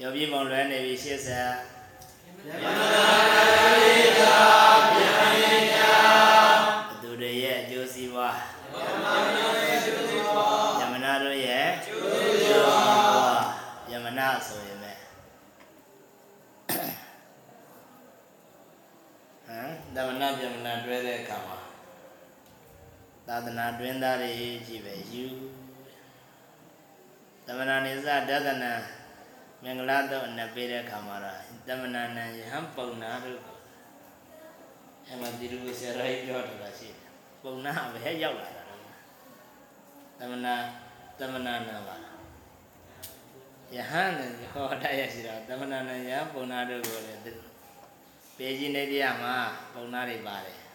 [0.00, 1.08] ယောပြပုံလွဲနေပြီ80
[2.46, 3.04] ယမနာ
[3.82, 4.36] တိတာ
[4.98, 5.92] ယဟန်ရဲ့ညာ
[6.88, 13.42] ဘသူတွေရဲ့အကျိုးစီးပွားယမနာရဲ့အကျိုးစီးပွားယမနာတို့ရဲ့အကျိုးစီးပွား
[13.90, 14.92] ယမနာဆိုရင်ပဲ
[19.46, 21.59] ဟမ်တမနာယမနာတွဲတဲ့အခါမှာ
[23.32, 24.30] သာသနာတွင်သားတွေ
[24.66, 25.26] ကြီးပဲယူ
[27.46, 28.72] သမဏနိစ္စဒသနာ
[29.62, 33.40] မင်္ဂလာတော့အနပေးတဲ့အခါမှာတော့သမဏနံယဟံပုံနာတို့
[35.06, 37.10] အဲ့မှာဒီလိုဆရာကြီးပြောတာရှိတယ်
[37.42, 38.80] ပုံနာပဲရောက်လာတာတော့
[40.18, 40.46] သမဏ
[41.18, 41.54] သမဏနံ
[41.86, 42.18] ပါလား
[43.74, 47.22] ယဟန်နဲ့ဟောတရရှိတော့သမဏနံယဟံပုံနာတို့ကိုလည်း
[48.36, 49.34] ပေကြီးနေတရားမှာ
[49.72, 50.69] ပုံနာတွေပါတယ်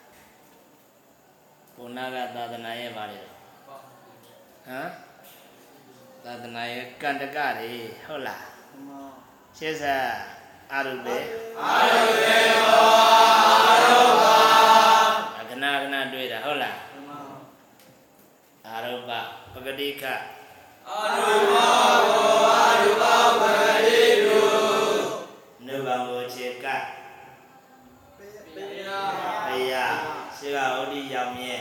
[1.75, 3.25] ပုံနာကသာသနာရဲ့ပါတယ်
[4.67, 4.89] ဟမ်
[6.23, 7.71] သာသနာရဲ့ကန္တကတွေ
[8.05, 8.43] ဟုတ်လား
[9.57, 10.03] ရှေ့ဆက်
[10.73, 11.17] အာရုပေ
[11.61, 12.87] အာရုံရေဘော
[13.67, 14.37] အာရုံပါ
[15.49, 16.77] ခဏခဏတွေ့တာဟုတ်လား
[18.67, 19.11] အာရုပ
[19.53, 20.03] ပဂတိက
[20.89, 21.67] အာရုံပါ
[22.07, 23.74] ဘောအာရုံပါဝရေ
[30.45, 31.55] ရှိကဩဒီရောင်မြဲ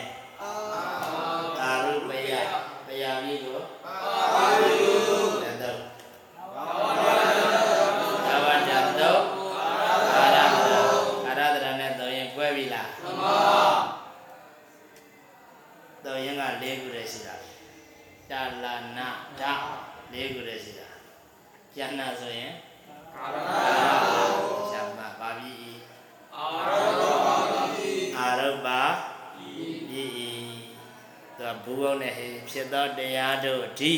[33.80, 33.92] ဒီ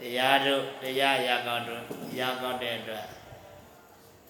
[0.00, 1.82] တရားတို့တရားရာကောင်းတို့
[2.18, 3.06] ရာကောင်းတဲ့အတွက်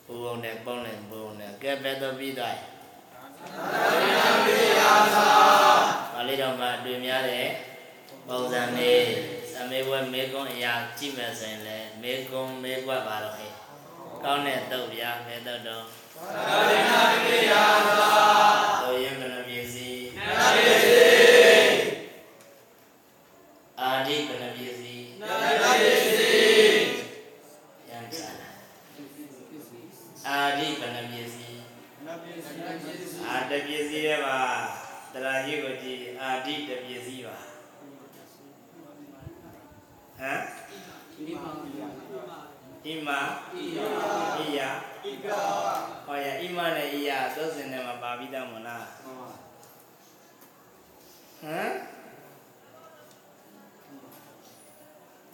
[0.04, 2.56] ဘူဘုံနဲ့ပုံးနဲ့ဘူဘုံနဲ့ကဲပဲတော့ပြီးသွား
[4.46, 5.28] ပိယသာ
[6.12, 7.46] ပါဠိတော်မှာတွေ့များတဲ့
[8.28, 9.02] ပုံစံလေး
[9.54, 13.52] သမေဝမေကွန်းအရာကြည့်မယ်ဆိုရင်လည်းမေကွန်းမေကွက်ပါတော့ဟဲ့
[14.24, 15.84] ကောင်းတဲ့တုတ်ဗျာမေတုတ်တော့
[16.48, 16.92] သာရဏ
[17.24, 17.38] ပိ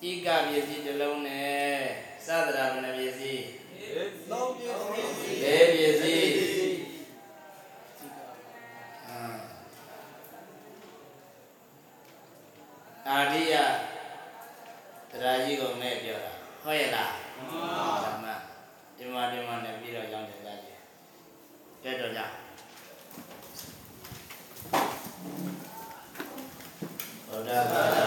[0.04, 1.78] ဣကပစ္စည်းတစ်လုံးနဲ့
[2.26, 3.44] သဒ္ဒရာဘယ်နှပစ္စည်း
[4.30, 6.32] သုံးပိစီလေးပစ္စည်း
[9.08, 9.20] အာ
[13.08, 13.54] အာရိယ
[15.10, 16.32] တရားကြီးကိုနဲ့ပြောတာ
[16.62, 18.26] ဟုတ်ရဲ့လားဓမ္မ
[18.96, 20.58] ဒီမှာဒီမှာနဲ့ပြီးတော့ကြောင်းတယ်ကြတယ်
[21.84, 22.20] ကဲတော့ကြ
[27.28, 28.03] ဗုဒ္ဓဘာ